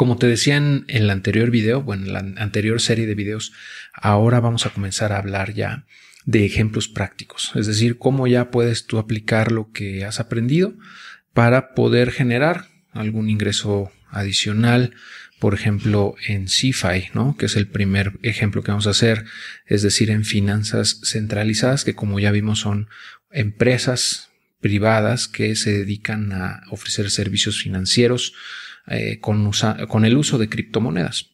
Como 0.00 0.16
te 0.16 0.26
decía 0.26 0.56
en, 0.56 0.86
el 0.88 1.10
anterior 1.10 1.50
video, 1.50 1.82
bueno, 1.82 2.06
en 2.06 2.12
la 2.14 2.20
anterior 2.42 2.80
serie 2.80 3.06
de 3.06 3.14
videos, 3.14 3.52
ahora 3.92 4.40
vamos 4.40 4.64
a 4.64 4.70
comenzar 4.70 5.12
a 5.12 5.18
hablar 5.18 5.52
ya 5.52 5.84
de 6.24 6.46
ejemplos 6.46 6.88
prácticos, 6.88 7.52
es 7.54 7.66
decir, 7.66 7.98
cómo 7.98 8.26
ya 8.26 8.50
puedes 8.50 8.86
tú 8.86 8.96
aplicar 8.96 9.52
lo 9.52 9.72
que 9.72 10.06
has 10.06 10.18
aprendido 10.18 10.72
para 11.34 11.74
poder 11.74 12.12
generar 12.12 12.68
algún 12.92 13.28
ingreso 13.28 13.92
adicional, 14.08 14.94
por 15.38 15.52
ejemplo, 15.52 16.14
en 16.26 16.46
CFI, 16.46 17.10
¿no? 17.12 17.36
Que 17.36 17.44
es 17.44 17.56
el 17.56 17.68
primer 17.68 18.18
ejemplo 18.22 18.62
que 18.62 18.70
vamos 18.70 18.86
a 18.86 18.92
hacer, 18.92 19.26
es 19.66 19.82
decir, 19.82 20.08
en 20.08 20.24
finanzas 20.24 21.02
centralizadas, 21.04 21.84
que 21.84 21.94
como 21.94 22.18
ya 22.18 22.30
vimos 22.30 22.60
son 22.60 22.88
empresas 23.30 24.30
privadas 24.62 25.28
que 25.28 25.54
se 25.56 25.72
dedican 25.72 26.32
a 26.32 26.62
ofrecer 26.70 27.10
servicios 27.10 27.60
financieros 27.60 28.32
eh, 28.86 29.20
con, 29.20 30.04
el 30.04 30.16
uso 30.16 30.38
de 30.38 30.48
criptomonedas 30.48 31.30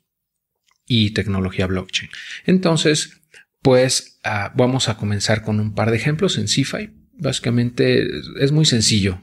y 0.86 1.10
tecnología 1.10 1.66
blockchain. 1.66 2.10
Entonces, 2.44 3.20
pues 3.62 4.18
ah, 4.24 4.52
vamos 4.56 4.88
a 4.88 4.96
comenzar 4.96 5.42
con 5.42 5.60
un 5.60 5.74
par 5.74 5.90
de 5.90 5.96
ejemplos 5.96 6.38
en 6.38 6.46
CFI. 6.46 6.90
Básicamente 7.18 8.06
es 8.40 8.52
muy 8.52 8.66
sencillo, 8.66 9.20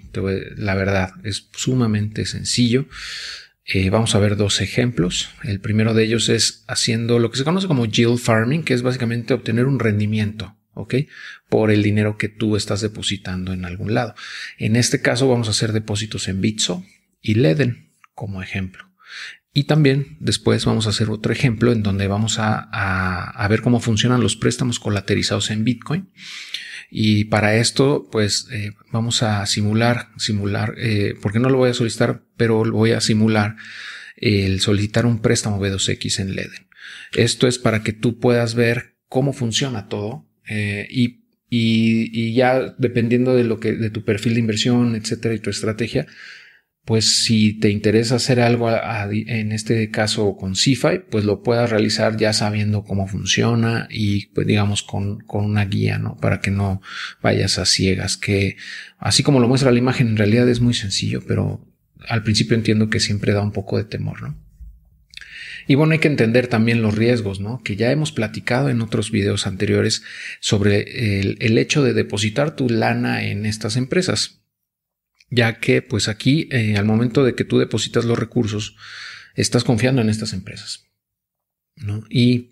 la 0.58 0.74
verdad, 0.74 1.12
es 1.24 1.50
sumamente 1.54 2.26
sencillo. 2.26 2.88
Eh, 3.66 3.90
vamos 3.90 4.16
a 4.16 4.20
ver 4.20 4.36
dos 4.36 4.62
ejemplos. 4.62 5.30
El 5.44 5.60
primero 5.62 5.94
de 5.94 6.04
ellos 6.04 6.28
es 6.30 6.66
haciendo 6.68 7.20
lo 7.20 7.32
que 7.32 7.38
se 7.38 7.44
conoce 7.44 7.68
como 7.68 7.86
yield 7.86 8.18
farming, 8.18 8.64
que 8.64 8.74
es 8.74 8.82
básicamente 8.82 9.34
obtener 9.34 9.66
un 9.66 9.80
rendimiento, 9.80 10.58
¿ok? 10.74 10.96
Por 11.50 11.72
el 11.72 11.84
dinero 11.84 12.18
que 12.18 12.30
tú 12.30 12.58
estás 12.58 12.82
depositando 12.82 13.54
en 13.54 13.64
algún 13.64 13.94
lado. 13.94 14.16
En 14.58 14.76
este 14.76 15.02
caso 15.02 15.30
vamos 15.30 15.48
a 15.48 15.52
hacer 15.52 15.72
depósitos 15.72 16.28
en 16.28 16.42
Bitso 16.42 16.84
y 17.22 17.36
Leden 17.36 17.93
como 18.14 18.42
ejemplo. 18.42 18.94
Y 19.54 19.66
también 19.66 20.18
después 20.20 20.66
vamos 20.66 20.88
a 20.88 20.90
hacer 20.90 21.10
otro 21.10 21.32
ejemplo 21.32 21.72
en 21.72 21.84
donde 21.84 22.08
vamos 22.08 22.38
a, 22.40 23.48
ver 23.50 23.62
cómo 23.62 23.80
funcionan 23.80 24.22
los 24.22 24.36
préstamos 24.36 24.80
colaterizados 24.80 25.52
en 25.52 25.64
Bitcoin. 25.64 26.10
Y 26.90 27.26
para 27.26 27.56
esto, 27.56 28.08
pues 28.12 28.48
eh, 28.52 28.72
vamos 28.92 29.24
a 29.24 29.46
simular, 29.46 30.10
simular, 30.18 30.76
eh, 30.78 31.16
porque 31.22 31.40
no 31.40 31.50
lo 31.50 31.58
voy 31.58 31.70
a 31.70 31.74
solicitar, 31.76 32.24
pero 32.36 32.66
lo 32.66 32.74
voy 32.74 32.92
a 32.92 33.02
simular 33.02 33.56
el 34.16 34.60
solicitar 34.60 35.06
un 35.06 35.20
préstamo 35.20 35.60
B2X 35.60 36.20
en 36.20 36.36
Leden. 36.36 36.68
Esto 37.14 37.48
es 37.48 37.60
para 37.60 37.84
que 37.84 37.94
tú 37.94 38.20
puedas 38.20 38.56
ver 38.56 38.96
cómo 39.08 39.34
funciona 39.34 39.88
todo 39.88 40.28
eh, 40.48 40.88
y, 40.90 41.26
y, 41.50 42.10
y, 42.12 42.34
ya 42.34 42.74
dependiendo 42.78 43.36
de 43.36 43.44
lo 43.44 43.60
que, 43.60 43.74
de 43.74 43.90
tu 43.92 44.04
perfil 44.04 44.34
de 44.34 44.40
inversión, 44.40 44.96
etcétera, 44.96 45.36
y 45.36 45.40
tu 45.40 45.50
estrategia, 45.50 46.08
pues 46.86 47.24
si 47.24 47.54
te 47.54 47.70
interesa 47.70 48.16
hacer 48.16 48.42
algo 48.42 48.70
en 48.70 49.54
este 49.54 49.90
caso 49.90 50.36
con 50.36 50.54
CFI, 50.54 51.06
pues 51.10 51.24
lo 51.24 51.42
puedas 51.42 51.70
realizar 51.70 52.18
ya 52.18 52.34
sabiendo 52.34 52.84
cómo 52.84 53.08
funciona 53.08 53.88
y 53.90 54.28
pues 54.28 54.46
digamos 54.48 54.84
con, 54.84 55.20
con, 55.20 55.46
una 55.46 55.64
guía, 55.64 55.98
¿no? 55.98 56.18
Para 56.18 56.42
que 56.42 56.52
no 56.52 56.82
vayas 57.22 57.58
a 57.58 57.66
ciegas, 57.66 58.18
que 58.18 58.58
así 58.98 59.24
como 59.24 59.40
lo 59.40 59.48
muestra 59.48 59.72
la 59.72 59.78
imagen 59.78 60.10
en 60.10 60.18
realidad 60.18 60.50
es 60.50 60.60
muy 60.60 60.74
sencillo, 60.74 61.24
pero 61.26 61.66
al 62.10 62.24
principio 62.24 62.56
entiendo 62.56 62.90
que 62.90 63.00
siempre 63.00 63.32
da 63.32 63.42
un 63.42 63.54
poco 63.54 63.78
de 63.78 63.86
temor, 63.86 64.22
¿no? 64.22 64.38
Y 65.66 65.76
bueno, 65.76 65.94
hay 65.94 66.00
que 66.00 66.10
entender 66.10 66.48
también 66.48 66.82
los 66.82 66.96
riesgos, 66.96 67.40
¿no? 67.40 67.62
Que 67.64 67.78
ya 67.78 67.92
hemos 67.92 68.12
platicado 68.12 68.70
en 68.70 68.82
otros 68.82 69.12
videos 69.12 69.48
anteriores 69.48 70.04
sobre 70.42 71.20
el, 71.22 71.38
el 71.40 71.58
hecho 71.58 71.82
de 71.82 71.94
depositar 71.94 72.58
tu 72.58 72.68
lana 72.68 73.24
en 73.24 73.46
estas 73.46 73.78
empresas 73.78 74.43
ya 75.34 75.60
que 75.60 75.82
pues 75.82 76.08
aquí 76.08 76.48
eh, 76.52 76.78
al 76.78 76.86
momento 76.86 77.24
de 77.24 77.34
que 77.34 77.44
tú 77.44 77.58
depositas 77.58 78.06
los 78.06 78.20
recursos, 78.20 78.76
estás 79.36 79.64
confiando 79.64 80.02
en 80.02 80.10
estas 80.10 80.34
empresas. 80.34 80.86
¿no? 81.76 82.04
Y 82.10 82.52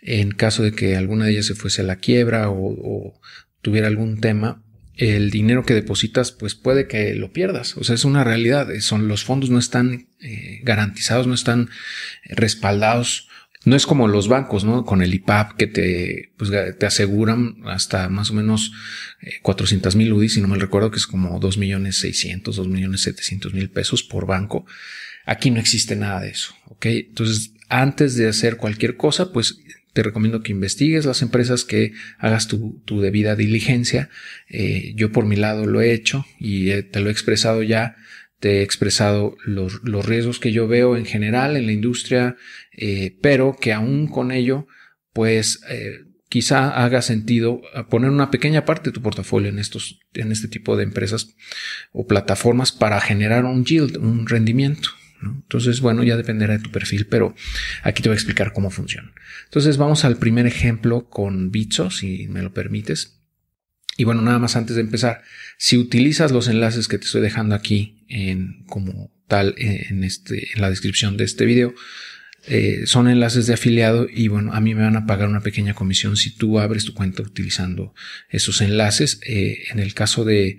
en 0.00 0.30
caso 0.30 0.62
de 0.62 0.72
que 0.72 0.96
alguna 0.96 1.26
de 1.26 1.32
ellas 1.32 1.46
se 1.46 1.54
fuese 1.54 1.82
a 1.82 1.84
la 1.84 1.96
quiebra 1.96 2.48
o, 2.50 3.20
tuviera 3.62 3.88
algún 3.88 4.20
tema, 4.20 4.62
el 4.96 5.30
dinero 5.30 5.64
que 5.64 5.74
depositas 5.74 6.30
pues 6.30 6.54
puede 6.54 6.86
que 6.86 7.14
lo 7.14 7.32
pierdas. 7.32 7.76
O 7.76 7.84
sea, 7.84 7.94
es 7.94 8.04
una 8.04 8.22
realidad. 8.22 8.68
Son, 8.80 9.08
los 9.08 9.24
fondos 9.24 9.50
no 9.50 9.58
están 9.58 10.08
eh, 10.20 10.60
garantizados, 10.62 11.26
no 11.26 11.34
están 11.34 11.68
respaldados 12.24 13.28
no 13.64 13.76
es 13.76 13.86
como 13.86 14.08
los 14.08 14.28
bancos, 14.28 14.64
¿no? 14.64 14.84
Con 14.84 15.02
el 15.02 15.12
IPAP 15.12 15.56
que 15.56 15.66
te, 15.66 16.32
pues, 16.38 16.50
te 16.78 16.86
aseguran 16.86 17.56
hasta 17.66 18.08
más 18.08 18.30
o 18.30 18.34
menos 18.34 18.72
400 19.42 19.94
eh, 19.94 19.98
mil 19.98 20.12
UDI, 20.12 20.28
si 20.30 20.40
no 20.40 20.48
me 20.48 20.58
recuerdo, 20.58 20.90
que 20.90 20.96
es 20.96 21.06
como 21.06 21.38
2 21.38 21.58
millones 21.58 21.96
600, 21.96 22.56
2 22.56 22.68
millones 22.68 23.02
700 23.02 23.52
mil 23.52 23.68
pesos 23.70 24.02
por 24.02 24.26
banco. 24.26 24.64
Aquí 25.26 25.50
no 25.50 25.60
existe 25.60 25.94
nada 25.94 26.20
de 26.20 26.30
eso, 26.30 26.54
¿ok? 26.66 26.86
Entonces, 26.86 27.52
antes 27.68 28.16
de 28.16 28.28
hacer 28.28 28.56
cualquier 28.56 28.96
cosa, 28.96 29.30
pues 29.32 29.60
te 29.92 30.02
recomiendo 30.02 30.42
que 30.42 30.52
investigues 30.52 31.04
las 31.04 31.20
empresas, 31.20 31.64
que 31.64 31.92
hagas 32.18 32.48
tu, 32.48 32.80
tu 32.84 33.00
debida 33.00 33.36
diligencia. 33.36 34.08
Eh, 34.48 34.92
yo 34.96 35.12
por 35.12 35.26
mi 35.26 35.36
lado 35.36 35.66
lo 35.66 35.80
he 35.80 35.92
hecho 35.92 36.24
y 36.38 36.70
te 36.82 37.00
lo 37.00 37.08
he 37.08 37.12
expresado 37.12 37.62
ya 37.62 37.96
te 38.40 38.58
he 38.58 38.62
expresado 38.62 39.36
los, 39.44 39.82
los, 39.84 40.04
riesgos 40.06 40.40
que 40.40 40.50
yo 40.50 40.66
veo 40.66 40.96
en 40.96 41.04
general 41.04 41.56
en 41.56 41.66
la 41.66 41.72
industria, 41.72 42.36
eh, 42.76 43.16
pero 43.20 43.56
que 43.60 43.72
aún 43.72 44.08
con 44.08 44.32
ello, 44.32 44.66
pues 45.12 45.60
eh, 45.68 46.06
quizá 46.30 46.82
haga 46.82 47.02
sentido 47.02 47.60
poner 47.90 48.10
una 48.10 48.30
pequeña 48.30 48.64
parte 48.64 48.90
de 48.90 48.94
tu 48.94 49.02
portafolio 49.02 49.50
en 49.50 49.58
estos, 49.58 50.00
en 50.14 50.32
este 50.32 50.48
tipo 50.48 50.76
de 50.76 50.84
empresas 50.84 51.36
o 51.92 52.06
plataformas 52.06 52.72
para 52.72 53.00
generar 53.00 53.44
un 53.44 53.64
yield, 53.64 53.98
un 53.98 54.26
rendimiento. 54.26 54.88
Entonces, 55.22 55.82
bueno, 55.82 56.02
ya 56.02 56.16
dependerá 56.16 56.56
de 56.56 56.64
tu 56.64 56.70
perfil, 56.70 57.06
pero 57.06 57.34
aquí 57.82 58.02
te 58.02 58.08
voy 58.08 58.14
a 58.14 58.16
explicar 58.16 58.54
cómo 58.54 58.70
funciona. 58.70 59.12
Entonces, 59.44 59.76
vamos 59.76 60.06
al 60.06 60.16
primer 60.16 60.46
ejemplo 60.46 61.10
con 61.10 61.50
Bitso, 61.50 61.90
si 61.90 62.26
me 62.28 62.40
lo 62.40 62.54
permites. 62.54 63.19
Y 64.00 64.04
bueno, 64.04 64.22
nada 64.22 64.38
más 64.38 64.56
antes 64.56 64.76
de 64.76 64.80
empezar, 64.80 65.20
si 65.58 65.76
utilizas 65.76 66.32
los 66.32 66.48
enlaces 66.48 66.88
que 66.88 66.96
te 66.96 67.04
estoy 67.04 67.20
dejando 67.20 67.54
aquí 67.54 68.02
en 68.08 68.64
como 68.64 69.12
tal 69.28 69.54
en, 69.58 70.04
este, 70.04 70.48
en 70.54 70.62
la 70.62 70.70
descripción 70.70 71.18
de 71.18 71.24
este 71.24 71.44
video, 71.44 71.74
eh, 72.46 72.84
son 72.86 73.10
enlaces 73.10 73.46
de 73.46 73.52
afiliado 73.52 74.06
y 74.10 74.28
bueno, 74.28 74.54
a 74.54 74.60
mí 74.62 74.74
me 74.74 74.84
van 74.84 74.96
a 74.96 75.04
pagar 75.04 75.28
una 75.28 75.42
pequeña 75.42 75.74
comisión 75.74 76.16
si 76.16 76.34
tú 76.34 76.58
abres 76.58 76.86
tu 76.86 76.94
cuenta 76.94 77.22
utilizando 77.22 77.92
esos 78.30 78.62
enlaces. 78.62 79.20
Eh, 79.26 79.64
en 79.70 79.80
el 79.80 79.92
caso 79.92 80.24
de, 80.24 80.56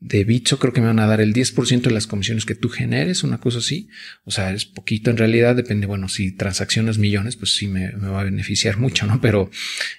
de 0.00 0.24
Bitso 0.24 0.58
creo 0.58 0.72
que 0.72 0.80
me 0.80 0.86
van 0.86 0.98
a 0.98 1.06
dar 1.06 1.20
el 1.20 1.34
10% 1.34 1.82
de 1.82 1.90
las 1.90 2.06
comisiones 2.06 2.46
que 2.46 2.54
tú 2.54 2.70
generes, 2.70 3.22
una 3.22 3.38
cosa 3.38 3.58
así. 3.58 3.88
O 4.24 4.30
sea, 4.30 4.50
es 4.52 4.64
poquito 4.64 5.10
en 5.10 5.18
realidad, 5.18 5.54
depende, 5.54 5.86
bueno, 5.86 6.08
si 6.08 6.32
transacciones 6.32 6.96
millones, 6.96 7.36
pues 7.36 7.54
sí 7.54 7.68
me, 7.68 7.90
va 7.92 8.22
a 8.22 8.24
beneficiar 8.24 8.78
mucho, 8.78 9.06
¿no? 9.06 9.20
Pero 9.20 9.50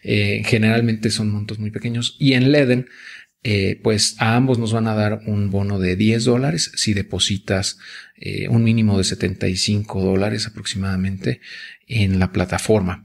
eh, 0.01 0.41
generalmente 0.43 1.11
son 1.11 1.29
montos 1.29 1.59
muy 1.59 1.69
pequeños. 1.69 2.17
Y 2.19 2.33
en 2.33 2.51
Leden, 2.51 2.87
eh, 3.43 3.79
pues 3.83 4.15
a 4.19 4.35
ambos 4.35 4.57
nos 4.57 4.73
van 4.73 4.87
a 4.87 4.95
dar 4.95 5.21
un 5.27 5.51
bono 5.51 5.79
de 5.79 5.95
10 5.95 6.25
dólares 6.25 6.71
si 6.75 6.93
depositas 6.93 7.77
eh, 8.17 8.47
un 8.49 8.63
mínimo 8.63 8.97
de 8.97 9.03
75 9.03 10.01
dólares 10.01 10.45
aproximadamente 10.45 11.41
en 11.87 12.19
la 12.19 12.31
plataforma 12.31 13.03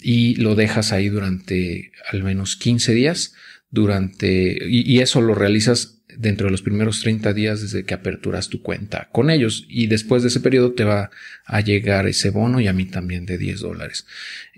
y 0.00 0.34
lo 0.36 0.56
dejas 0.56 0.92
ahí 0.92 1.08
durante 1.08 1.92
al 2.10 2.24
menos 2.24 2.56
15 2.56 2.92
días 2.92 3.34
durante 3.70 4.58
y 4.68 4.98
eso 4.98 5.20
lo 5.20 5.36
realizas 5.36 6.01
dentro 6.16 6.46
de 6.46 6.50
los 6.50 6.62
primeros 6.62 7.00
30 7.00 7.32
días 7.32 7.62
desde 7.62 7.84
que 7.84 7.94
aperturas 7.94 8.48
tu 8.48 8.62
cuenta 8.62 9.08
con 9.12 9.30
ellos 9.30 9.66
y 9.68 9.86
después 9.86 10.22
de 10.22 10.28
ese 10.28 10.40
periodo 10.40 10.72
te 10.72 10.84
va 10.84 11.10
a 11.44 11.60
llegar 11.60 12.06
ese 12.06 12.30
bono 12.30 12.60
y 12.60 12.68
a 12.68 12.72
mí 12.72 12.86
también 12.86 13.26
de 13.26 13.38
10 13.38 13.60
dólares. 13.60 14.06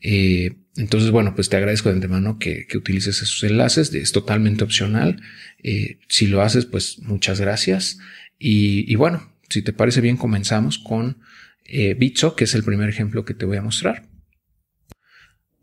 Eh, 0.03 0.57
entonces, 0.77 1.11
bueno, 1.11 1.35
pues 1.35 1.49
te 1.49 1.57
agradezco 1.57 1.89
de 1.89 1.97
antemano 1.97 2.39
que, 2.39 2.67
utilices 2.75 3.23
esos 3.23 3.43
enlaces, 3.45 3.95
es 3.95 4.13
totalmente 4.13 4.65
opcional. 4.65 5.23
Eh, 5.63 5.99
si 6.09 6.27
lo 6.27 6.43
haces, 6.43 6.67
pues 6.67 6.99
muchas 7.01 7.41
gracias. 7.41 7.99
Y, 8.39 8.91
y, 8.93 8.97
bueno, 8.97 9.33
si 9.49 9.63
te 9.63 9.73
parece 9.73 10.01
bien, 10.01 10.17
comenzamos 10.17 10.79
con 10.79 11.19
eh, 11.65 11.95
Bitso, 11.95 12.35
que 12.35 12.45
es 12.45 12.55
el 12.55 12.65
primer 12.65 12.89
ejemplo 12.89 13.25
que 13.25 13.35
te 13.35 13.47
voy 13.47 13.57
a 13.57 13.63
mostrar. 13.63 14.09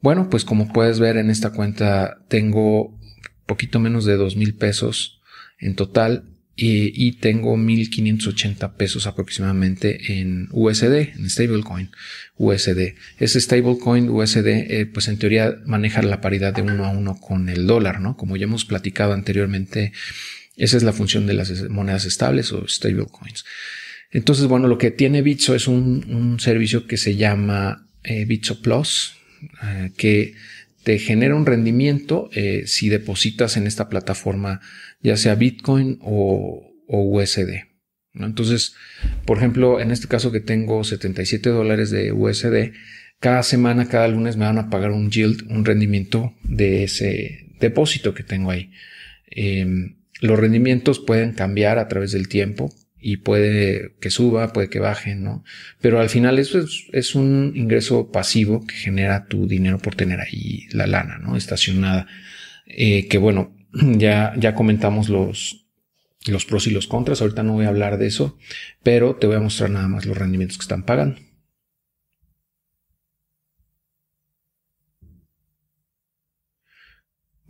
Bueno, 0.02 0.30
pues 0.30 0.46
como 0.46 0.72
puedes 0.74 1.00
ver 1.00 1.18
en 1.18 1.30
esta 1.30 1.52
cuenta 1.52 2.24
tengo 2.28 2.98
poquito 3.46 3.80
menos 3.80 4.06
de 4.06 4.16
dos 4.16 4.36
mil 4.36 4.56
pesos 4.56 5.21
en 5.62 5.76
total 5.76 6.26
y, 6.64 7.14
tengo 7.14 7.58
1580 7.58 8.76
pesos 8.76 9.08
aproximadamente 9.08 10.20
en 10.20 10.48
USD, 10.52 11.16
en 11.16 11.30
stablecoin 11.30 11.90
USD. 12.38 12.94
Ese 13.20 13.42
stablecoin 13.42 14.10
USD, 14.10 14.48
eh, 14.48 14.86
pues 14.86 15.08
en 15.08 15.18
teoría 15.18 15.56
maneja 15.66 16.02
la 16.04 16.22
paridad 16.22 16.54
de 16.54 16.62
uno 16.62 16.86
a 16.86 16.90
uno 16.90 17.20
con 17.20 17.50
el 17.50 17.66
dólar, 17.66 18.00
¿no? 18.00 18.16
Como 18.16 18.38
ya 18.38 18.44
hemos 18.44 18.66
platicado 18.66 19.14
anteriormente, 19.14 19.94
esa 20.56 20.78
es 20.78 20.84
la 20.84 20.94
función 20.94 21.26
de 21.26 21.34
las 21.34 21.70
monedas 21.70 22.06
estables 22.06 22.52
o 22.52 22.68
stablecoins. 22.68 23.46
Entonces, 24.12 24.46
bueno, 24.46 24.68
lo 24.68 24.78
que 24.78 24.92
tiene 24.92 25.22
Bitso 25.22 25.56
es 25.56 25.68
un, 25.68 26.38
servicio 26.40 26.86
que 26.86 26.98
se 26.98 27.16
llama 27.16 27.88
eh, 28.04 28.26
Bitso 28.26 28.62
Plus, 28.62 29.16
eh, 29.64 29.92
que 29.98 30.36
te 30.84 31.00
genera 31.00 31.36
un 31.36 31.46
rendimiento 31.46 32.32
si 32.66 32.90
depositas 32.90 33.56
en 33.56 33.68
esta 33.68 33.88
plataforma, 33.88 34.62
ya 35.02 35.18
sea 35.18 35.36
Bitcoin 35.36 36.00
o, 36.02 36.68
USD. 36.88 37.68
Entonces, 38.14 38.76
por 39.26 39.38
ejemplo, 39.38 39.80
en 39.80 39.92
este 39.92 40.10
caso 40.10 40.32
que 40.32 40.42
tengo 40.42 40.84
77 40.84 41.50
dólares 41.50 41.90
de 41.90 42.12
USD, 42.12 42.74
cada 43.20 43.44
semana, 43.44 43.88
cada 43.88 44.10
lunes 44.10 44.36
me 44.36 44.46
van 44.46 44.58
a 44.58 44.70
pagar 44.70 44.92
un 44.92 45.10
yield, 45.10 45.50
un 45.50 45.64
rendimiento 45.64 46.34
de 46.44 46.84
ese 46.84 47.48
depósito 47.62 48.14
que 48.14 48.24
tengo 48.24 48.52
ahí. 48.52 48.72
Em, 49.28 49.96
los 50.20 50.38
rendimientos 50.38 51.00
pueden 51.00 51.32
cambiar 51.32 51.80
a 51.80 51.88
través 51.88 52.12
del 52.12 52.28
tiempo 52.28 52.74
y 53.00 53.18
puede 53.18 53.96
que 54.00 54.12
suba, 54.12 54.54
puede 54.54 54.70
que 54.70 54.80
baje, 54.80 55.16
¿no? 55.16 55.44
Pero 55.82 56.00
al 56.00 56.10
final 56.10 56.38
eso 56.38 56.64
es, 56.92 57.16
un 57.16 57.54
ingreso 57.56 58.12
pasivo 58.12 58.66
que 58.66 58.76
genera 58.76 59.26
tu 59.26 59.48
dinero 59.48 59.80
por 59.80 59.96
tener 59.96 60.20
ahí 60.20 60.68
la 60.72 60.86
lana, 60.86 61.18
¿no? 61.18 61.36
Estacionada. 61.36 62.08
Eh, 62.68 63.08
que 63.08 63.18
bueno, 63.18 63.56
ya, 63.98 64.34
ya 64.38 64.56
comentamos 64.56 65.10
los, 65.10 65.68
los 66.28 66.46
pros 66.46 66.68
y 66.68 66.72
los 66.72 66.88
contras. 66.88 67.22
Ahorita 67.22 67.44
no 67.44 67.54
voy 67.54 67.66
a 67.66 67.70
hablar 67.70 67.98
de 67.98 68.08
eso, 68.08 68.38
pero 68.84 69.16
te 69.16 69.28
voy 69.28 69.36
a 69.36 69.42
mostrar 69.42 69.70
nada 69.70 69.88
más 69.88 70.06
los 70.06 70.18
rendimientos 70.18 70.58
que 70.58 70.64
están 70.64 70.84
pagando. 70.84 71.18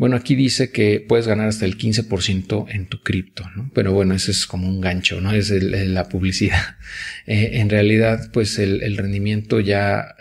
Bueno, 0.01 0.15
aquí 0.15 0.33
dice 0.33 0.71
que 0.71 1.05
puedes 1.07 1.27
ganar 1.27 1.47
hasta 1.47 1.65
el 1.65 1.77
15% 1.77 2.65
en 2.69 2.87
tu 2.87 3.03
cripto, 3.03 3.47
¿no? 3.55 3.69
Pero 3.75 3.93
bueno, 3.93 4.15
ese 4.15 4.31
es 4.31 4.47
como 4.47 4.67
un 4.67 4.81
gancho, 4.81 5.21
¿no? 5.21 5.31
Es 5.31 5.51
la 5.51 6.09
publicidad. 6.09 6.57
Eh, 7.27 7.59
en 7.59 7.69
realidad, 7.69 8.31
pues 8.33 8.57
el, 8.57 8.97
rendimiento 8.97 9.59
ya, 9.59 10.15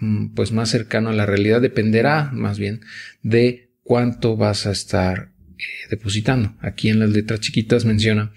mm, 0.00 0.34
pues 0.34 0.52
más 0.52 0.68
cercano 0.68 1.08
a 1.08 1.14
la 1.14 1.24
realidad 1.24 1.62
dependerá 1.62 2.30
más 2.30 2.58
bien 2.58 2.82
de 3.22 3.69
cuánto 3.90 4.36
vas 4.36 4.66
a 4.66 4.70
estar 4.70 5.32
eh, 5.58 5.62
depositando. 5.90 6.54
Aquí 6.60 6.90
en 6.90 7.00
las 7.00 7.10
letras 7.10 7.40
chiquitas 7.40 7.84
menciona 7.84 8.32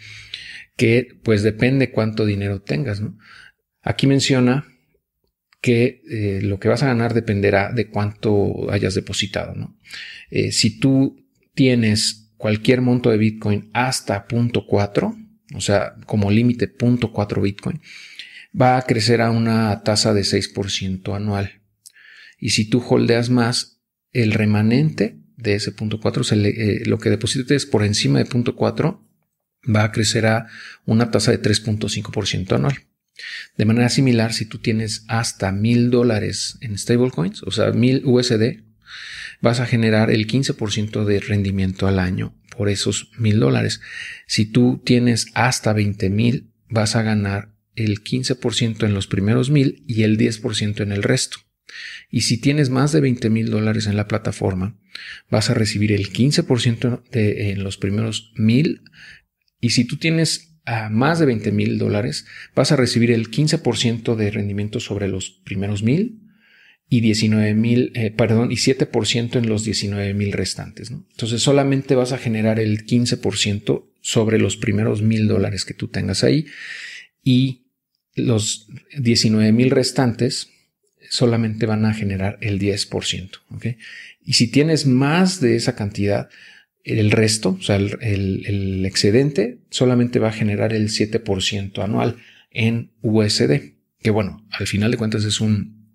que 0.75 1.09
pues 1.23 1.43
depende 1.43 1.91
cuánto 1.91 2.25
dinero 2.25 2.63
tengas. 2.63 3.03
Aquí 3.83 4.07
menciona 4.07 4.65
que 5.61 6.01
eh, 6.09 6.39
lo 6.41 6.59
que 6.59 6.69
vas 6.69 6.81
a 6.81 6.87
ganar 6.87 7.13
dependerá 7.13 7.71
de 7.71 7.87
cuánto 7.87 8.71
hayas 8.71 8.95
depositado. 8.95 9.77
Eh, 10.31 10.51
si 10.51 10.79
tú 10.79 11.23
tienes 11.53 12.33
cualquier 12.37 12.81
monto 12.81 13.11
de 13.11 13.17
Bitcoin 13.17 13.69
hasta 13.75 14.27
0.4, 14.27 15.37
o 15.53 15.61
sea, 15.61 15.93
como 16.07 16.31
límite 16.31 16.67
0.4 16.75 17.43
Bitcoin, 17.43 17.79
va 18.59 18.77
a 18.77 18.81
crecer 18.81 19.21
a 19.21 19.29
una 19.29 19.83
tasa 19.83 20.15
de 20.15 20.21
6% 20.21 21.15
anual. 21.15 21.61
Y 22.39 22.49
si 22.49 22.67
tú 22.67 22.83
holdeas 22.83 23.29
más, 23.29 23.83
el 24.13 24.31
remanente 24.31 25.21
de 25.43 25.55
ese 25.55 25.75
0.4, 25.75 26.45
eh, 26.45 26.83
lo 26.85 26.97
que 26.97 27.09
deposites 27.09 27.65
por 27.65 27.83
encima 27.83 28.19
de 28.19 28.25
0.4, 28.25 28.99
va 29.63 29.83
a 29.83 29.91
crecer 29.91 30.25
a 30.25 30.47
una 30.85 31.11
tasa 31.11 31.31
de 31.31 31.41
3.5% 31.41 32.55
anual. 32.55 32.75
De 33.57 33.65
manera 33.65 33.89
similar, 33.89 34.33
si 34.33 34.45
tú 34.45 34.57
tienes 34.57 35.05
hasta 35.07 35.51
mil 35.51 35.91
dólares 35.91 36.57
en 36.61 36.77
stablecoins, 36.77 37.43
o 37.43 37.51
sea, 37.51 37.71
mil 37.71 38.01
USD, 38.05 38.63
vas 39.41 39.59
a 39.59 39.65
generar 39.65 40.09
el 40.09 40.27
15% 40.27 41.05
de 41.05 41.19
rendimiento 41.19 41.87
al 41.87 41.99
año 41.99 42.35
por 42.57 42.69
esos 42.69 43.11
mil 43.17 43.39
dólares. 43.39 43.81
Si 44.27 44.45
tú 44.45 44.81
tienes 44.83 45.27
hasta 45.33 45.73
20 45.73 46.09
mil, 46.09 46.51
vas 46.69 46.95
a 46.95 47.03
ganar 47.03 47.53
el 47.75 48.03
15% 48.03 48.85
en 48.85 48.93
los 48.93 49.07
primeros 49.07 49.49
mil 49.49 49.83
y 49.87 50.03
el 50.03 50.17
10% 50.17 50.81
en 50.81 50.91
el 50.91 51.03
resto. 51.03 51.37
Y 52.09 52.21
si 52.21 52.39
tienes 52.39 52.69
más 52.69 52.91
de 52.91 53.01
20 53.01 53.29
mil 53.29 53.49
dólares 53.49 53.87
en 53.87 53.95
la 53.95 54.07
plataforma, 54.07 54.77
vas 55.29 55.49
a 55.49 55.53
recibir 55.53 55.91
el 55.91 56.11
15% 56.11 57.03
de, 57.09 57.51
en 57.51 57.63
los 57.63 57.77
primeros 57.77 58.31
mil. 58.35 58.81
Y 59.59 59.71
si 59.71 59.85
tú 59.85 59.97
tienes 59.97 60.53
a 60.65 60.89
más 60.89 61.19
de 61.19 61.25
20 61.25 61.51
mil 61.51 61.77
dólares, 61.77 62.25
vas 62.55 62.71
a 62.71 62.75
recibir 62.75 63.11
el 63.11 63.29
15% 63.29 64.15
de 64.15 64.31
rendimiento 64.31 64.79
sobre 64.79 65.07
los 65.07 65.29
primeros 65.29 65.83
mil 65.83 66.19
y 66.89 67.01
19 67.01 67.55
mil, 67.55 67.91
eh, 67.95 68.11
perdón, 68.11 68.51
y 68.51 68.55
7% 68.55 69.37
en 69.37 69.49
los 69.49 69.63
19 69.63 70.13
mil 70.13 70.31
restantes. 70.31 70.91
Entonces 70.91 71.41
solamente 71.41 71.95
vas 71.95 72.11
a 72.11 72.17
generar 72.17 72.59
el 72.59 72.85
15% 72.85 73.89
sobre 74.01 74.37
los 74.37 74.57
primeros 74.57 75.01
mil 75.01 75.27
dólares 75.27 75.65
que 75.65 75.73
tú 75.73 75.87
tengas 75.87 76.23
ahí 76.23 76.45
y 77.23 77.65
los 78.15 78.67
19 78.97 79.51
mil 79.51 79.71
restantes 79.71 80.52
solamente 81.13 81.67
van 81.67 81.85
a 81.85 81.93
generar 81.93 82.39
el 82.41 82.59
10%. 82.59 83.29
Y 84.25 84.33
si 84.33 84.47
tienes 84.47 84.87
más 84.87 85.39
de 85.41 85.55
esa 85.55 85.75
cantidad, 85.75 86.27
el 86.83 87.11
resto, 87.11 87.49
o 87.59 87.61
sea, 87.61 87.75
el, 87.75 88.83
excedente, 88.83 89.59
solamente 89.69 90.17
va 90.17 90.29
a 90.29 90.33
generar 90.33 90.73
el 90.73 90.89
7% 90.89 91.83
anual 91.83 92.17
en 92.49 92.93
USD, 93.03 93.73
que 94.01 94.09
bueno, 94.09 94.43
al 94.49 94.65
final 94.65 94.89
de 94.89 94.97
cuentas 94.97 95.23
es 95.23 95.39
un, 95.39 95.93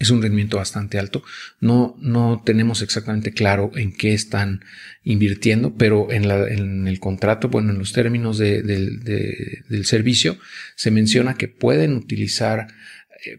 es 0.00 0.10
un 0.10 0.20
rendimiento 0.20 0.56
bastante 0.56 0.98
alto. 0.98 1.22
No, 1.60 1.96
no 2.00 2.42
tenemos 2.44 2.82
exactamente 2.82 3.30
claro 3.30 3.70
en 3.76 3.92
qué 3.92 4.14
están 4.14 4.64
invirtiendo, 5.04 5.76
pero 5.76 6.10
en, 6.10 6.88
el 6.88 6.98
contrato, 6.98 7.48
bueno, 7.50 7.70
en 7.70 7.78
los 7.78 7.92
términos 7.92 8.38
del 8.38 9.84
servicio, 9.84 10.38
se 10.74 10.90
menciona 10.90 11.36
que 11.36 11.46
pueden 11.46 11.94
utilizar 11.94 12.66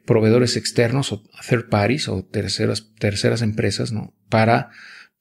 proveedores 0.05 0.57
externos 0.57 1.11
o 1.11 1.23
third 1.47 1.69
parties 1.69 2.07
o 2.07 2.23
terceras, 2.23 2.93
terceras 2.99 3.41
empresas, 3.41 3.91
¿no? 3.91 4.13
Para 4.29 4.69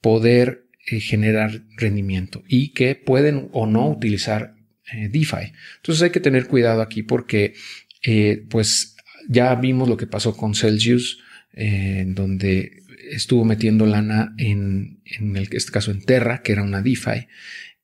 poder 0.01 0.67
eh, 0.87 1.01
generar 1.01 1.63
rendimiento 1.77 2.45
y 2.47 2.73
que 2.73 2.95
pueden 2.95 3.49
o 3.53 3.67
no 3.67 3.91
utilizar 3.91 4.55
eh, 4.93 5.09
DeFi. 5.09 5.53
Entonces 5.77 6.03
hay 6.03 6.11
que 6.11 6.21
tener 6.21 6.47
cuidado 6.47 6.81
aquí 6.83 7.03
porque 7.03 7.55
eh, 8.05 8.45
pues 8.49 8.97
ya 9.29 9.55
vimos 9.57 9.89
lo 9.89 9.97
que 9.97 10.07
pasó 10.07 10.37
con 10.37 10.55
Celsius, 10.55 11.19
en 11.53 12.15
donde 12.15 12.83
estuvo 13.11 13.45
metiendo 13.45 13.87
lana 13.87 14.35
en, 14.39 15.01
en 15.05 15.37
el, 15.37 15.49
este 15.53 15.73
caso 15.73 15.91
en 15.91 16.03
Terra, 16.03 16.43
que 16.43 16.53
era 16.53 16.63
una 16.63 16.83
DeFi, 16.83 17.27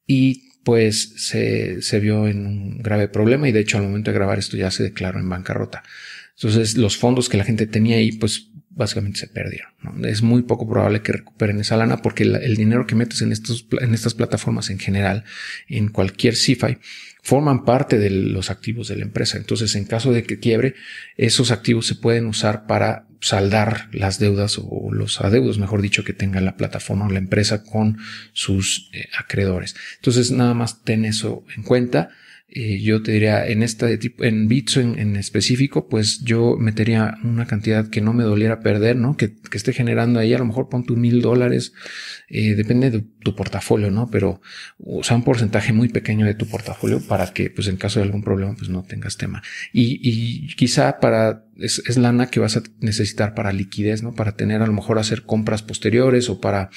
y 0.07 0.53
pues 0.65 1.15
se, 1.17 1.83
se 1.83 2.01
vio 2.01 2.29
en 2.29 2.47
un 2.47 2.79
grave 2.83 3.09
problema 3.09 3.49
y 3.49 3.53
de 3.53 3.61
hecho 3.61 3.79
al 3.79 3.85
momento 3.85 4.11
de 4.11 4.19
grabar 4.19 4.39
esto 4.39 4.57
ya 4.57 4.71
se 4.71 4.85
declaró 4.85 5.19
en 5.19 5.29
bancarrota. 5.29 5.83
Entonces 6.37 6.77
los 6.77 6.97
fondos 6.97 7.29
que 7.29 7.37
la 7.37 7.45
gente 7.45 7.67
tenía 7.67 7.97
ahí 7.97 8.13
pues 8.13 8.49
básicamente 8.75 9.21
se 9.21 9.29
perdieron. 9.29 9.71
Es 10.05 10.23
muy 10.23 10.43
poco 10.43 10.69
probable 10.69 11.03
que 11.03 11.13
recuperen 11.13 11.61
esa 11.61 11.77
lana 11.77 11.99
porque 11.99 12.25
el 12.25 12.57
dinero 12.57 12.87
que 12.87 12.95
metes 12.95 13.21
en, 13.23 13.33
estos, 13.33 13.67
en 13.81 13.95
estas 13.95 14.15
plataformas 14.15 14.71
en 14.71 14.79
general, 14.79 15.25
en 15.69 15.89
cualquier 15.89 16.35
CFI, 16.35 16.79
forman 17.23 17.65
parte 17.65 17.99
de 17.99 18.11
los 18.11 18.51
activos 18.51 18.89
de 18.89 18.97
la 18.97 19.03
empresa. 19.03 19.39
Entonces, 19.39 19.75
en 19.77 19.85
caso 19.85 20.13
de 20.13 20.25
que 20.25 20.41
quiebre, 20.41 20.75
esos 21.17 21.51
activos 21.51 21.87
se 21.87 21.95
pueden 21.95 22.27
usar 22.27 22.67
para 22.67 23.07
saldar 23.21 23.89
las 23.93 24.19
deudas 24.19 24.59
o 24.61 24.93
los 24.93 25.21
adeudos, 25.21 25.59
mejor 25.59 25.83
dicho, 25.83 26.03
que 26.03 26.13
tenga 26.13 26.41
la 26.41 26.57
plataforma 26.57 27.07
o 27.07 27.11
la 27.11 27.21
empresa 27.21 27.63
con 27.63 27.99
sus 28.33 28.91
eh, 28.93 29.07
acreedores. 29.17 29.77
Entonces, 29.97 30.33
nada 30.33 30.55
más 30.55 30.83
ten 30.83 31.05
eso 31.05 31.45
en 31.57 31.63
cuenta. 31.63 32.11
Eh, 32.55 32.81
yo 32.83 33.03
te 33.03 33.13
diría 33.13 33.47
en 33.47 33.63
esta 33.63 33.87
de 33.87 33.97
tipo, 33.97 34.25
en 34.25 34.47
bits 34.47 34.77
en, 34.77 35.17
específico, 35.17 35.89
pues 35.89 36.21
yo 36.23 36.57
metería 36.59 37.17
una 37.25 37.47
cantidad 37.47 37.89
que 37.89 38.03
no 38.03 38.13
me 38.13 38.25
doliera 38.25 38.61
perder, 38.61 38.97
¿no? 38.97 39.17
Que, 39.17 39.35
que 39.35 39.57
esté 39.57 39.73
generando 39.73 40.21
ahí, 40.21 40.35
a 40.35 40.39
lo 40.39 40.45
mejor 40.45 40.69
pon 40.69 40.85
tu 40.85 40.95
mil 40.97 41.23
dólares, 41.23 41.73
eh, 42.29 42.55
depende 42.55 42.91
de 42.91 43.05
tu 43.23 43.35
portafolio, 43.35 43.91
¿no? 43.91 44.11
Pero, 44.11 44.41
o 44.79 45.03
sea, 45.03 45.17
un 45.17 45.25
porcentaje 45.25 45.73
muy 45.73 45.89
pequeño 45.89 46.27
de 46.27 46.35
tu 46.35 46.47
portafolio 46.47 47.01
para 47.01 47.33
que, 47.33 47.51
pues 47.51 47.69
en 47.69 47.77
caso 47.77 48.01
de 48.01 48.07
algún 48.07 48.23
problema, 48.23 48.55
pues 48.57 48.69
no 48.69 48.83
tengas 48.83 49.17
tema. 49.17 49.43
Y, 49.73 50.01
y 50.03 50.55
quizá 50.55 51.01
para 51.01 51.45
es, 51.63 51.97
lana 51.97 52.29
que 52.29 52.41
vas 52.41 52.57
a 52.57 52.63
necesitar 52.81 53.35
para 53.35 53.53
liquidez, 53.53 54.03
¿no? 54.03 54.15
Para 54.15 54.37
tener 54.37 54.63
a 54.63 54.67
lo 54.67 54.73
mejor 54.73 54.99
hacer 54.99 55.23
compras 55.23 55.63
posteriores 55.63 56.29
o 56.29 56.41
para 56.41 56.71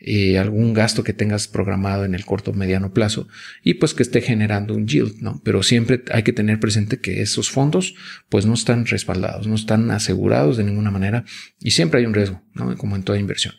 eh, 0.00 0.38
algún 0.38 0.74
gasto 0.74 1.04
que 1.04 1.12
tengas 1.12 1.48
programado 1.48 2.04
en 2.04 2.14
el 2.14 2.24
corto 2.24 2.50
o 2.50 2.54
mediano 2.54 2.92
plazo 2.92 3.28
y 3.62 3.74
pues 3.74 3.94
que 3.94 4.02
esté 4.02 4.20
generando 4.20 4.74
un 4.74 4.86
yield, 4.86 5.20
¿no? 5.20 5.40
Pero 5.44 5.62
siempre 5.62 6.04
hay 6.10 6.22
que 6.22 6.32
tener 6.32 6.60
presente 6.60 6.98
que 6.98 7.22
esos 7.22 7.50
fondos 7.50 7.94
pues 8.28 8.46
no 8.46 8.54
están 8.54 8.86
respaldados, 8.86 9.46
no 9.46 9.54
están 9.54 9.90
asegurados 9.90 10.56
de 10.56 10.64
ninguna 10.64 10.90
manera 10.90 11.24
y 11.60 11.72
siempre 11.72 12.00
hay 12.00 12.06
un 12.06 12.14
riesgo, 12.14 12.42
¿no? 12.54 12.76
Como 12.76 12.96
en 12.96 13.02
toda 13.02 13.18
inversión. 13.18 13.54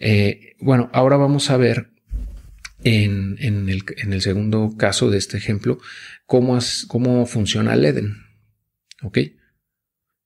Eh, 0.00 0.56
bueno, 0.60 0.90
ahora 0.92 1.16
vamos 1.16 1.50
a 1.50 1.56
ver 1.56 1.90
en, 2.84 3.36
el, 3.68 4.22
segundo 4.22 4.74
caso 4.76 5.10
de 5.10 5.18
este 5.18 5.36
ejemplo 5.36 5.78
cómo, 6.26 6.58
cómo 6.86 7.26
funciona 7.26 7.76
Leden. 7.76 8.16
¿Ok? 9.02 9.18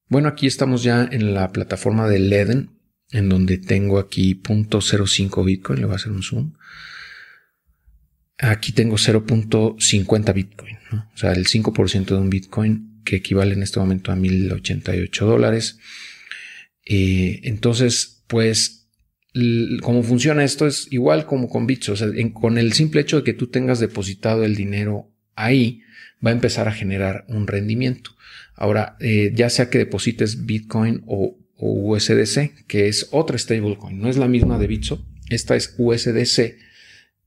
Bueno, 0.09 0.29
aquí 0.29 0.47
estamos 0.47 0.83
ya 0.83 1.09
en 1.11 1.35
la 1.35 1.53
plataforma 1.53 2.09
de 2.09 2.19
Leden, 2.19 2.71
en 3.11 3.29
donde 3.29 3.59
tengo 3.59 3.99
aquí 3.99 4.35
0.05 4.43 5.45
Bitcoin, 5.45 5.81
le 5.81 5.87
voy 5.87 5.95
a 5.95 5.97
hacer 5.97 6.13
un 6.13 6.23
zoom. 6.23 6.53
Aquí 8.39 8.73
tengo 8.73 8.97
0.50 8.97 10.35
Bitcoin, 10.35 10.77
o 10.93 11.17
sea, 11.17 11.33
el 11.33 11.47
5% 11.47 12.07
de 12.07 12.15
un 12.17 12.29
Bitcoin 12.29 13.03
que 13.05 13.17
equivale 13.17 13.55
en 13.55 13.63
este 13.63 13.79
momento 13.79 14.13
a 14.13 14.17
1088 14.17 15.27
dólares. 15.27 15.79
Eh, 16.85 17.41
entonces, 17.45 18.25
pues, 18.27 18.82
cómo 19.81 20.03
funciona 20.03 20.45
esto 20.45 20.67
es 20.67 20.89
igual 20.91 21.27
como 21.27 21.49
con 21.49 21.67
Bits, 21.67 21.89
o 21.89 21.97
sea, 21.97 22.09
con 22.35 22.59
el 22.59 22.73
simple 22.75 23.01
hecho 23.01 23.19
de 23.19 23.25
que 23.25 23.33
tú 23.33 23.47
tengas 23.47 23.81
depositado 23.81 24.45
el 24.45 24.55
dinero 24.55 25.11
ahí 25.35 25.83
va 26.25 26.31
a 26.31 26.35
empezar 26.35 26.69
a 26.69 26.73
generar 26.73 27.25
un 27.29 27.47
rendimiento. 27.47 28.13
Ahora, 28.55 28.97
eh, 29.01 29.33
ya 29.35 29.51
sea 29.51 29.71
que 29.71 29.79
deposites 29.79 30.45
Bitcoin 30.45 31.03
o, 31.07 31.39
USDC, 31.65 32.67
que 32.67 32.89
es 32.89 33.09
otra 33.13 33.39
stablecoin, 33.39 34.01
no 34.01 34.09
es 34.09 34.17
la 34.17 34.27
misma 34.27 34.59
de 34.59 34.67
Bitso, 34.67 35.07
esta 35.31 35.55
es 35.55 35.77
USDC, 35.79 36.57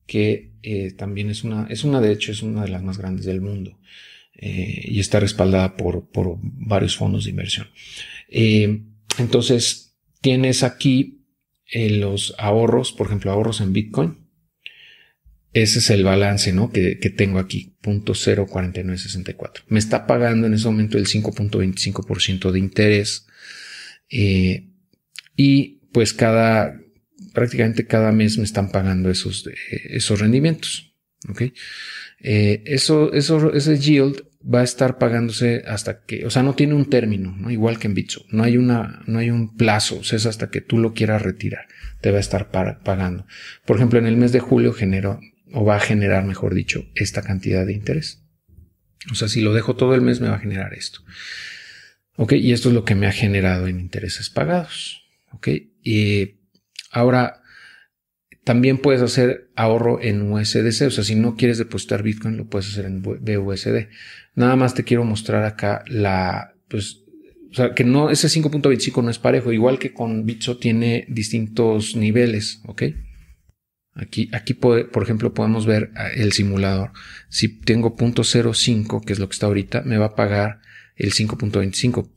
que 0.07 0.51
eh, 0.61 0.91
también 0.91 1.29
es 1.29 1.45
una, 1.45 1.67
es 1.69 1.85
una, 1.85 2.01
de 2.01 2.11
hecho, 2.11 2.33
es 2.33 2.43
una 2.43 2.63
de 2.63 2.67
las 2.67 2.83
más 2.83 2.97
grandes 2.97 3.25
del 3.25 3.39
mundo 3.39 3.79
eh, 4.33 4.81
y 4.83 4.99
está 4.99 5.21
respaldada 5.21 5.77
por, 5.77 6.09
por, 6.09 6.37
varios 6.41 6.97
fondos 6.97 7.23
de 7.23 7.29
inversión. 7.29 7.67
entonces, 9.17 9.95
tienes 10.19 10.63
aquí 10.63 11.24
los 11.71 12.35
ahorros, 12.37 12.91
por 12.91 13.07
ejemplo, 13.07 13.31
ahorros 13.31 13.61
en 13.61 13.73
Bitcoin, 13.73 14.25
ese 15.55 15.79
es 15.79 15.89
el 15.89 16.03
balance 16.03 16.51
¿no? 16.51 16.69
que, 16.69 16.95
tengo 17.15 17.39
aquí, 17.39 17.77
0.04964. 17.81 19.63
Me 19.69 19.79
está 19.79 20.05
pagando 20.05 20.47
en 20.47 20.53
ese 20.53 20.65
momento 20.65 20.97
el 20.97 21.07
5.25% 21.07 22.51
de 22.51 22.59
interés. 22.59 23.25
Eh, 24.09 24.67
y 25.37 25.79
pues 25.93 26.13
cada, 26.13 26.77
prácticamente 27.33 27.87
cada 27.87 28.11
mes 28.11 28.37
me 28.37 28.43
están 28.43 28.69
pagando 28.69 29.09
esos, 29.09 29.49
esos 29.69 30.19
rendimientos. 30.19 30.93
¿okay? 31.29 31.53
Eh, 32.19 32.61
eso, 32.65 33.13
eso, 33.13 33.53
ese 33.53 33.79
yield 33.79 34.25
va 34.45 34.61
a 34.61 34.63
estar 34.63 34.97
pagándose 34.97 35.63
hasta 35.67 36.01
que, 36.01 36.25
o 36.25 36.29
sea, 36.29 36.43
no 36.43 36.53
tiene 36.53 36.75
un 36.75 36.89
término, 36.89 37.35
¿no? 37.35 37.49
igual 37.49 37.79
que 37.79 37.87
en 37.87 37.93
Bitso. 37.93 38.25
No 38.29 38.43
hay 38.43 38.57
una, 38.57 39.01
no 39.07 39.19
hay 39.19 39.31
un 39.31 39.55
plazo, 39.55 39.99
o 39.99 40.03
sea, 40.03 40.17
es 40.17 40.25
hasta 40.25 40.49
que 40.49 40.61
tú 40.61 40.77
lo 40.77 40.93
quieras 40.93 41.21
retirar, 41.21 41.67
te 42.01 42.11
va 42.11 42.17
a 42.17 42.21
estar 42.21 42.51
pagando. 42.51 43.25
Por 43.65 43.77
ejemplo, 43.77 43.99
en 43.99 44.05
el 44.05 44.17
mes 44.17 44.31
de 44.31 44.39
julio 44.39 44.73
generó 44.73 45.19
o 45.51 45.63
va 45.63 45.77
a 45.77 45.79
generar, 45.79 46.25
mejor 46.25 46.53
dicho, 46.53 46.85
esta 46.95 47.21
cantidad 47.21 47.65
de 47.65 47.73
interés. 47.73 48.23
O 49.11 49.15
sea, 49.15 49.27
si 49.27 49.41
lo 49.41 49.53
dejo 49.53 49.75
todo 49.75 49.95
el 49.95 50.01
mes, 50.01 50.19
me 50.19 50.29
va 50.29 50.35
a 50.35 50.39
generar 50.39 50.73
esto. 50.73 50.99
Ok, 52.17 52.33
y 52.33 52.53
esto 52.53 52.69
es 52.69 52.75
lo 52.75 52.85
que 52.85 52.95
me 52.95 53.07
ha 53.07 53.11
generado 53.11 53.67
en 53.67 53.79
intereses 53.79 54.29
pagados. 54.29 55.03
Ok, 55.31 55.49
y 55.83 56.39
ahora 56.91 57.41
también 58.45 58.77
puedes 58.77 59.01
hacer 59.01 59.49
ahorro 59.55 59.99
en 60.01 60.31
USDC. 60.31 60.87
O 60.87 60.91
sea, 60.91 61.03
si 61.03 61.15
no 61.15 61.35
quieres 61.35 61.57
depositar 61.57 62.03
Bitcoin, 62.03 62.37
lo 62.37 62.47
puedes 62.47 62.69
hacer 62.69 62.85
en 62.85 63.01
BUSD. 63.01 63.87
Nada 64.35 64.55
más 64.55 64.75
te 64.75 64.83
quiero 64.83 65.03
mostrar 65.03 65.43
acá 65.43 65.83
la, 65.87 66.53
pues, 66.69 67.03
o 67.51 67.55
sea, 67.55 67.73
que 67.73 67.83
no, 67.83 68.11
ese 68.11 68.27
5.25 68.27 69.03
no 69.03 69.09
es 69.09 69.17
parejo, 69.17 69.51
igual 69.51 69.79
que 69.79 69.93
con 69.93 70.25
Bitso 70.25 70.57
tiene 70.57 71.05
distintos 71.09 71.95
niveles, 71.95 72.61
¿ok? 72.65 72.83
Aquí, 73.95 74.29
aquí 74.31 74.53
por 74.53 75.01
ejemplo, 75.01 75.33
podemos 75.33 75.65
ver 75.65 75.89
ah, 75.95 76.09
el 76.15 76.31
simulador. 76.33 76.91
Si 77.29 77.47
tengo 77.61 77.95
0.05, 77.95 79.03
que 79.03 79.13
es 79.13 79.19
lo 79.19 79.27
que 79.27 79.33
está 79.33 79.47
ahorita, 79.47 79.81
me 79.81 79.97
va 79.97 80.07
a 80.07 80.15
pagar 80.15 80.59
el 80.95 81.13
5.25. 81.13 82.11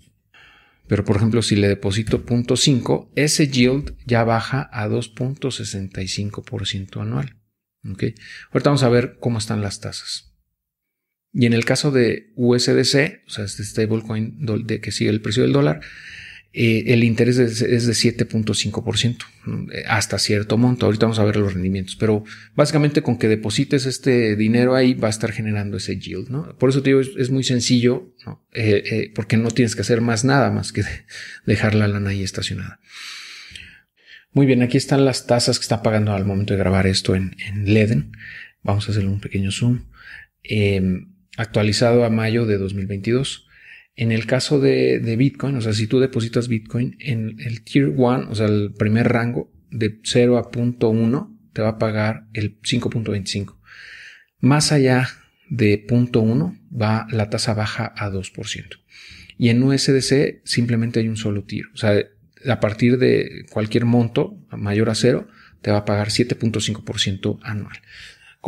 Pero, 0.89 1.05
por 1.05 1.17
ejemplo, 1.17 1.43
si 1.43 1.57
le 1.57 1.69
deposito 1.69 2.25
0.5, 2.25 3.11
ese 3.15 3.49
yield 3.49 3.95
ya 4.07 4.25
baja 4.25 4.71
a 4.73 4.89
2.65% 4.89 7.03
anual. 7.03 7.37
¿Okay? 7.89 8.15
Ahorita 8.51 8.71
vamos 8.71 8.83
a 8.83 8.89
ver 8.89 9.19
cómo 9.21 9.39
están 9.39 9.61
las 9.61 9.81
tasas. 9.81 10.29
Y 11.33 11.47
en 11.47 11.53
el 11.53 11.65
caso 11.65 11.91
de 11.91 12.33
USDC, 12.37 13.25
o 13.27 13.31
sea, 13.31 13.45
este 13.45 13.63
stablecoin 13.63 14.39
de 14.65 14.81
que 14.81 14.91
sigue 14.91 15.11
el 15.11 15.21
precio 15.21 15.43
del 15.43 15.53
dólar, 15.53 15.81
eh, 16.51 16.95
el 16.95 17.05
interés 17.05 17.39
es, 17.39 17.61
de 17.61 17.93
7.5% 17.93 19.17
eh, 19.73 19.85
hasta 19.87 20.19
cierto 20.19 20.57
monto. 20.57 20.87
Ahorita 20.87 21.05
vamos 21.07 21.19
a 21.19 21.25
ver 21.25 21.37
los 21.37 21.53
rendimientos, 21.53 21.95
pero 21.97 22.25
básicamente 22.55 23.03
con 23.03 23.19
que 23.19 23.29
deposites 23.29 23.85
este 23.85 24.35
dinero 24.35 24.75
ahí 24.75 24.95
va 24.95 25.09
a 25.09 25.11
estar 25.11 25.31
generando 25.33 25.77
ese 25.77 25.99
yield. 25.99 26.31
¿no? 26.31 26.57
Por 26.57 26.71
eso 26.71 26.83
te 26.83 26.91
digo, 26.91 27.01
es, 27.01 27.31
muy 27.31 27.45
sencillo, 27.45 28.15
eh, 28.55 29.13
porque 29.15 29.37
no 29.37 29.51
tienes 29.51 29.77
que 29.77 29.83
hacer 29.83 30.01
más 30.01 30.25
nada 30.25 30.51
más 30.51 30.73
que 30.73 30.83
dejar 31.47 31.75
la 31.75 31.87
lana 31.87 32.11
ahí 32.11 32.23
estacionada. 32.23 32.81
Muy 34.33 34.47
bien, 34.47 34.63
aquí 34.63 34.79
están 34.79 35.05
las 35.05 35.27
tasas 35.27 35.59
que 35.59 35.63
está 35.63 35.83
pagando 35.83 36.13
al 36.13 36.25
momento 36.25 36.55
de 36.55 36.59
grabar 36.59 36.87
esto 36.87 37.15
en, 37.15 37.37
en 37.47 37.73
Leden. 37.75 38.13
Vamos 38.63 38.89
a 38.89 38.93
hacer 38.93 39.07
un 39.07 39.21
pequeño 39.21 39.51
zoom. 39.51 39.85
actualizado 41.37 42.05
a 42.05 42.11
mayo 42.11 42.47
de 42.47 42.57
2022. 42.57 43.48
En 44.01 44.13
el 44.13 44.27
caso 44.27 44.61
de, 44.61 45.17
Bitcoin, 45.19 45.57
o 45.57 45.61
sea, 45.61 45.73
si 45.73 45.89
tú 45.89 45.99
depositas 45.99 46.47
Bitcoin 46.47 46.97
en 47.01 47.41
el 47.41 47.63
Tier 47.63 47.89
1, 47.89 48.31
o 48.31 48.35
sea, 48.37 48.47
el 48.47 48.73
primer 48.73 49.09
rango 49.09 49.51
de 49.73 49.99
0 50.05 50.39
a 50.39 50.53
0.1, 50.53 51.37
te 51.53 51.63
va 51.63 51.71
a 51.71 51.79
pagar 51.79 52.29
el 52.33 52.61
5.25. 52.61 53.57
Más 54.39 54.71
allá 54.71 55.09
de 55.51 55.85
0.1 55.85 56.61
va 56.71 57.09
la 57.11 57.29
tasa 57.29 57.55
baja 57.55 57.93
a 57.97 58.09
2%. 58.09 58.79
Y 59.37 59.49
en 59.49 59.65
USDC 59.65 60.43
simplemente 60.45 61.01
hay 61.01 61.09
un 61.09 61.17
solo 61.17 61.43
tier. 61.43 61.65
O 61.75 61.77
sea, 61.77 62.01
a 62.49 62.61
partir 62.61 62.99
de 62.99 63.47
cualquier 63.51 63.85
monto 63.85 64.39
mayor 64.53 64.91
a 64.91 64.95
cero, 64.95 65.27
te 65.61 65.73
va 65.73 65.79
a 65.79 65.85
pagar 65.85 66.11
7.5% 66.11 67.41
anual. 67.43 67.79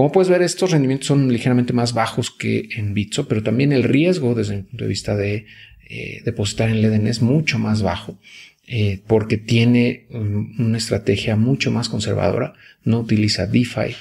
Como 0.00 0.12
puedes 0.12 0.30
ver, 0.30 0.40
estos 0.40 0.70
rendimientos 0.70 1.08
son 1.08 1.30
ligeramente 1.30 1.74
más 1.74 1.92
bajos 1.92 2.30
que 2.30 2.70
en 2.74 2.94
Bitso, 2.94 3.28
pero 3.28 3.42
también 3.42 3.70
el 3.70 3.82
riesgo 3.82 4.34
desde 4.34 4.54
el 4.54 4.64
punto 4.64 4.84
de 4.84 4.88
vista 4.88 5.14
de 5.14 5.44
eh, 5.90 6.22
depositar 6.24 6.70
en 6.70 6.80
Leden 6.80 7.06
es 7.06 7.20
mucho 7.20 7.58
más 7.58 7.82
bajo. 7.82 8.18
Eh, 8.66 9.02
porque 9.06 9.36
tiene 9.36 10.06
una 10.08 10.78
estrategia 10.78 11.36
mucho 11.36 11.70
más 11.70 11.90
conservadora, 11.90 12.54
no 12.82 13.00
utiliza 13.00 13.46
DeFi 13.46 13.94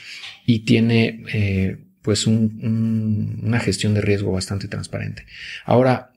y 0.45 0.59
tiene 0.59 1.25
eh, 1.33 1.79
pues 2.01 2.27
una 2.27 3.59
gestión 3.59 3.93
de 3.93 3.99
riesgo 3.99 4.31
bastante 4.31 4.69
transparente. 4.69 5.25
Ahora, 5.65 6.13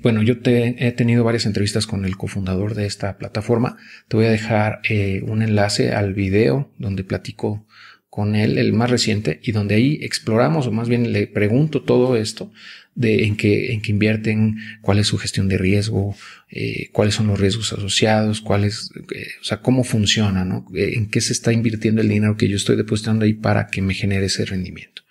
bueno, 0.00 0.22
yo 0.22 0.34
he 0.44 0.92
tenido 0.92 1.24
varias 1.24 1.46
entrevistas 1.46 1.88
con 1.88 2.04
el 2.04 2.16
cofundador 2.16 2.76
de 2.76 2.86
esta 2.86 3.18
plataforma. 3.18 3.78
Te 4.06 4.16
voy 4.16 4.26
a 4.26 4.30
dejar 4.30 4.80
un 5.22 5.42
enlace 5.42 5.92
al 5.92 6.14
video 6.14 6.70
donde 6.78 7.02
platico 7.02 7.66
con 8.14 8.36
él, 8.36 8.58
el 8.58 8.72
más 8.72 8.90
reciente, 8.90 9.40
y 9.42 9.50
donde 9.50 9.74
ahí 9.74 9.98
exploramos, 10.00 10.68
o 10.68 10.70
más 10.70 10.88
bien 10.88 11.12
le 11.12 11.26
pregunto 11.26 11.82
todo 11.82 12.14
esto 12.14 12.52
de 12.94 13.24
en 13.24 13.36
qué, 13.36 13.72
en 13.72 13.82
qué 13.82 13.90
invierten, 13.90 14.56
cuál 14.82 15.00
es 15.00 15.08
su 15.08 15.18
gestión 15.18 15.48
de 15.48 15.58
riesgo, 15.58 16.14
eh, 16.48 16.90
cuáles 16.92 17.16
son 17.16 17.26
los 17.26 17.40
riesgos 17.40 17.72
asociados, 17.72 18.40
cuál 18.40 18.62
es, 18.62 18.92
eh, 19.12 19.26
o 19.40 19.44
sea, 19.44 19.62
cómo 19.62 19.82
funciona, 19.82 20.44
¿no? 20.44 20.64
Eh, 20.76 20.92
en 20.94 21.10
qué 21.10 21.20
se 21.20 21.32
está 21.32 21.52
invirtiendo 21.52 22.02
el 22.02 22.08
dinero 22.08 22.36
que 22.36 22.48
yo 22.48 22.54
estoy 22.54 22.76
depositando 22.76 23.24
ahí 23.24 23.32
para 23.32 23.66
que 23.66 23.82
me 23.82 23.94
genere 23.94 24.26
ese 24.26 24.44
rendimiento. 24.44 25.02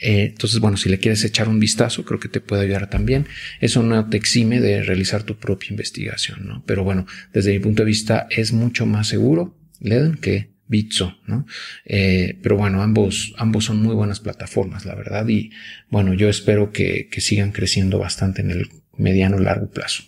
entonces, 0.00 0.58
bueno, 0.58 0.76
si 0.76 0.88
le 0.88 0.98
quieres 0.98 1.22
echar 1.24 1.48
un 1.48 1.60
vistazo, 1.60 2.04
creo 2.04 2.18
que 2.18 2.28
te 2.28 2.40
puede 2.40 2.62
ayudar 2.64 2.90
también. 2.90 3.26
Eso 3.60 3.84
no 3.84 4.08
te 4.08 4.16
exime 4.16 4.60
de 4.60 4.82
realizar 4.82 5.22
tu 5.22 5.36
propia 5.36 5.68
investigación, 5.70 6.48
¿no? 6.48 6.64
Pero 6.66 6.82
bueno, 6.82 7.06
desde 7.32 7.52
mi 7.52 7.60
punto 7.60 7.82
de 7.82 7.86
vista 7.86 8.26
es 8.28 8.52
mucho 8.52 8.86
más 8.86 9.06
seguro, 9.06 9.56
Leden, 9.80 10.16
que 10.16 10.53
Bitso, 10.66 11.18
¿no? 11.26 11.46
Eh, 11.84 12.38
pero 12.42 12.56
bueno, 12.56 12.82
ambos, 12.82 13.34
ambos 13.36 13.64
son 13.64 13.82
muy 13.82 13.94
buenas 13.94 14.20
plataformas, 14.20 14.86
la 14.86 14.94
verdad, 14.94 15.28
y 15.28 15.50
bueno, 15.90 16.14
yo 16.14 16.28
espero 16.28 16.72
que, 16.72 17.08
que 17.10 17.20
sigan 17.20 17.52
creciendo 17.52 17.98
bastante 17.98 18.42
en 18.42 18.50
el 18.50 18.68
mediano 18.96 19.38
largo 19.38 19.70
plazo. 19.70 20.04